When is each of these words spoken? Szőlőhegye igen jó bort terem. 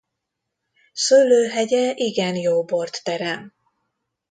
Szőlőhegye 0.93 1.93
igen 1.95 2.35
jó 2.35 2.63
bort 2.63 3.03
terem. 3.03 3.53